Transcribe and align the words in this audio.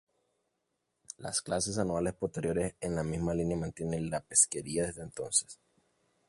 Las 1.19 1.43
clases 1.43 1.77
anuales 1.77 2.15
posteriores 2.15 2.73
en 2.81 2.95
la 2.95 3.03
misma 3.03 3.35
línea 3.35 3.55
mantienen 3.55 4.09
la 4.09 4.19
pesquería 4.21 4.87
desde 4.87 5.03
entonces. 5.03 5.59